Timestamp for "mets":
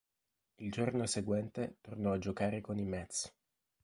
2.85-3.31